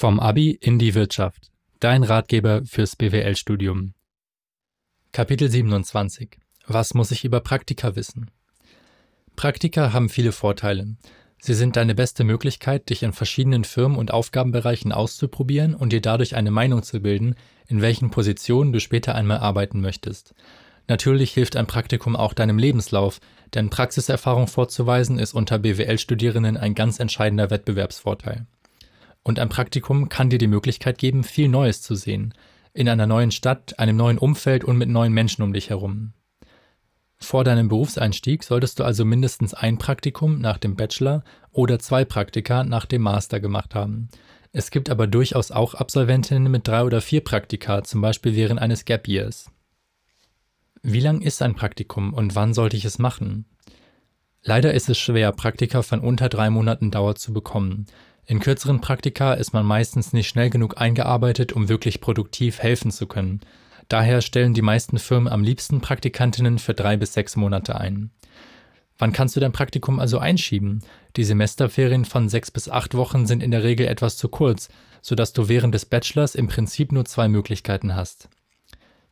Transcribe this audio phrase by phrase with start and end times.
[0.00, 1.50] Vom Abi in die Wirtschaft.
[1.80, 3.94] Dein Ratgeber fürs BWL-Studium.
[5.10, 6.38] Kapitel 27.
[6.68, 8.30] Was muss ich über Praktika wissen?
[9.34, 10.94] Praktika haben viele Vorteile.
[11.40, 16.36] Sie sind deine beste Möglichkeit, dich in verschiedenen Firmen und Aufgabenbereichen auszuprobieren und dir dadurch
[16.36, 17.34] eine Meinung zu bilden,
[17.66, 20.32] in welchen Positionen du später einmal arbeiten möchtest.
[20.86, 23.18] Natürlich hilft ein Praktikum auch deinem Lebenslauf,
[23.52, 28.46] denn Praxiserfahrung vorzuweisen ist unter BWL-Studierenden ein ganz entscheidender Wettbewerbsvorteil.
[29.22, 32.34] Und ein Praktikum kann dir die Möglichkeit geben, viel Neues zu sehen.
[32.72, 36.12] In einer neuen Stadt, einem neuen Umfeld und mit neuen Menschen um dich herum.
[37.18, 42.62] Vor deinem Berufseinstieg solltest du also mindestens ein Praktikum nach dem Bachelor oder zwei Praktika
[42.62, 44.08] nach dem Master gemacht haben.
[44.52, 48.84] Es gibt aber durchaus auch Absolventinnen mit drei oder vier Praktika, zum Beispiel während eines
[48.84, 49.50] Gap Years.
[50.82, 53.46] Wie lang ist ein Praktikum und wann sollte ich es machen?
[54.42, 57.86] Leider ist es schwer, Praktika von unter drei Monaten Dauer zu bekommen.
[58.28, 63.06] In kürzeren Praktika ist man meistens nicht schnell genug eingearbeitet, um wirklich produktiv helfen zu
[63.06, 63.40] können.
[63.88, 68.10] Daher stellen die meisten Firmen am liebsten Praktikantinnen für drei bis sechs Monate ein.
[68.98, 70.82] Wann kannst du dein Praktikum also einschieben?
[71.16, 74.68] Die Semesterferien von sechs bis acht Wochen sind in der Regel etwas zu kurz,
[75.00, 78.28] sodass du während des Bachelors im Prinzip nur zwei Möglichkeiten hast.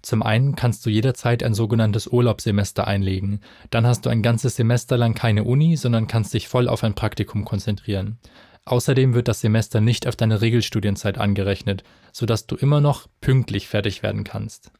[0.02, 3.40] Zum einen kannst du jederzeit ein sogenanntes Urlaubssemester einlegen.
[3.70, 6.94] Dann hast du ein ganzes Semester lang keine Uni, sondern kannst dich voll auf ein
[6.94, 8.18] Praktikum konzentrieren.
[8.66, 14.02] Außerdem wird das Semester nicht auf deine Regelstudienzeit angerechnet, sodass du immer noch pünktlich fertig
[14.02, 14.72] werden kannst.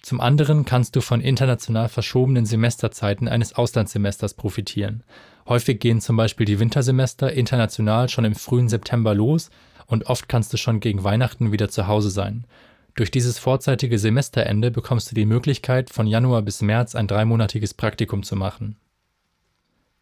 [0.00, 5.02] Zum anderen kannst du von international verschobenen Semesterzeiten eines Auslandssemesters profitieren.
[5.46, 9.50] Häufig gehen zum Beispiel die Wintersemester international schon im frühen September los
[9.86, 12.46] und oft kannst du schon gegen Weihnachten wieder zu Hause sein.
[12.94, 18.22] Durch dieses vorzeitige Semesterende bekommst du die Möglichkeit, von Januar bis März ein dreimonatiges Praktikum
[18.22, 18.76] zu machen.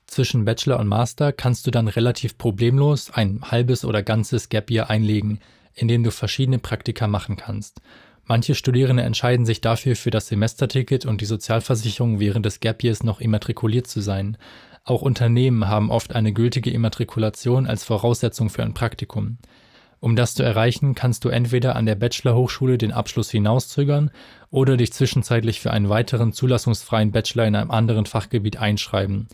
[0.09, 4.89] Zwischen Bachelor und Master kannst du dann relativ problemlos ein halbes oder ganzes Gap Year
[4.89, 5.39] einlegen,
[5.75, 7.83] in dem du verschiedene Praktika machen kannst.
[8.25, 13.03] Manche Studierende entscheiden sich dafür für das Semesterticket und die Sozialversicherung während des Gap Years
[13.03, 14.39] noch immatrikuliert zu sein.
[14.85, 19.37] Auch Unternehmen haben oft eine gültige Immatrikulation als Voraussetzung für ein Praktikum.
[20.01, 24.11] Um das zu erreichen, kannst du entweder an der Bachelorhochschule den Abschluss hinauszögern
[24.51, 29.29] oder dich zwischenzeitlich für einen weiteren zulassungsfreien Bachelor in einem anderen Fachgebiet einschreiben.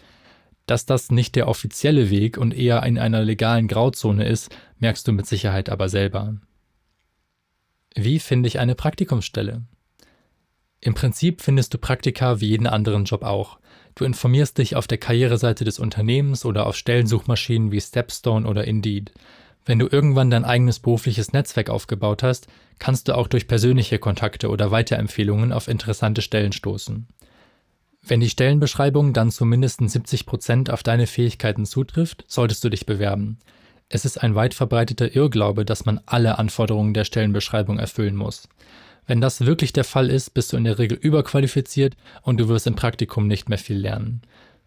[0.66, 5.12] Dass das nicht der offizielle Weg und eher in einer legalen Grauzone ist, merkst du
[5.12, 6.36] mit Sicherheit aber selber.
[7.94, 9.62] Wie finde ich eine Praktikumsstelle?
[10.80, 13.58] Im Prinzip findest du Praktika wie jeden anderen Job auch.
[13.94, 19.12] Du informierst dich auf der Karriereseite des Unternehmens oder auf Stellensuchmaschinen wie Stepstone oder Indeed.
[19.64, 22.48] Wenn du irgendwann dein eigenes berufliches Netzwerk aufgebaut hast,
[22.78, 27.06] kannst du auch durch persönliche Kontakte oder Weiterempfehlungen auf interessante Stellen stoßen.
[28.06, 32.84] Wenn die Stellenbeschreibung dann zu mindestens 70 Prozent auf deine Fähigkeiten zutrifft, solltest du dich
[32.84, 33.38] bewerben.
[33.88, 38.48] Es ist ein weit verbreiteter Irrglaube, dass man alle Anforderungen der Stellenbeschreibung erfüllen muss.
[39.06, 42.66] Wenn das wirklich der Fall ist, bist du in der Regel überqualifiziert und du wirst
[42.66, 44.20] im Praktikum nicht mehr viel lernen.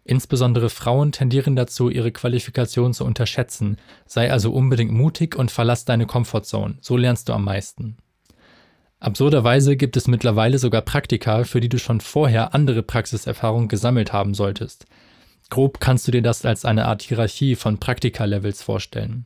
[0.04, 3.76] Insbesondere Frauen tendieren dazu, ihre Qualifikation zu unterschätzen.
[4.06, 6.78] Sei also unbedingt mutig und verlass deine Comfortzone.
[6.80, 7.98] So lernst du am meisten.
[9.00, 14.34] Absurderweise gibt es mittlerweile sogar Praktika, für die du schon vorher andere Praxiserfahrung gesammelt haben
[14.34, 14.86] solltest.
[15.50, 19.24] Grob kannst du dir das als eine Art Hierarchie von Praktika-Levels vorstellen.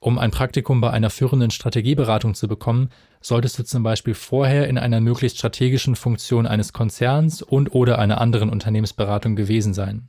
[0.00, 2.90] Um ein Praktikum bei einer führenden Strategieberatung zu bekommen,
[3.22, 8.20] solltest du zum Beispiel vorher in einer möglichst strategischen Funktion eines Konzerns und oder einer
[8.20, 10.08] anderen Unternehmensberatung gewesen sein.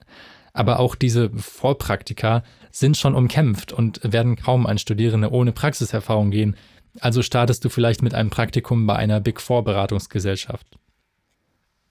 [0.51, 6.57] Aber auch diese Vorpraktika sind schon umkämpft und werden kaum an Studierende ohne Praxiserfahrung gehen,
[7.00, 10.67] also startest du vielleicht mit einem Praktikum bei einer Big Four Beratungsgesellschaft.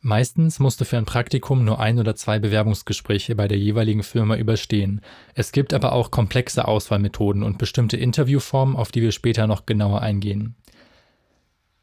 [0.06, 4.36] Meistens musst du für ein Praktikum nur ein oder zwei Bewerbungsgespräche bei der jeweiligen Firma
[4.36, 5.00] überstehen.
[5.34, 10.02] Es gibt aber auch komplexe Auswahlmethoden und bestimmte Interviewformen, auf die wir später noch genauer
[10.02, 10.56] eingehen.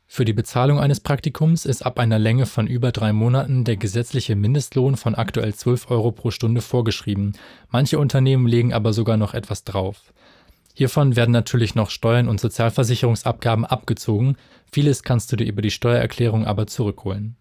[0.05, 4.35] Für die Bezahlung eines Praktikums ist ab einer Länge von über drei Monaten der gesetzliche
[4.35, 7.33] Mindestlohn von aktuell 12 Euro pro Stunde vorgeschrieben.
[7.69, 10.13] Manche Unternehmen legen aber sogar noch etwas drauf.
[10.73, 14.37] Hiervon werden natürlich noch Steuern und Sozialversicherungsabgaben abgezogen,
[14.71, 17.35] vieles kannst du dir über die Steuererklärung aber zurückholen.